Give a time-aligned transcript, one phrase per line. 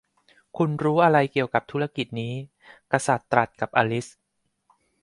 [0.57, 2.33] 'คุณรู้อะไรเกี่ยวกับธุรกิจนี้'
[2.91, 4.07] กษัตริย์ตรัสกับอลิซ